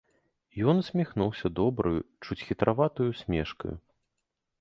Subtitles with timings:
[0.59, 3.75] І ён усміхнуўся добраю, чуць хітраватаю ўсмешкаю.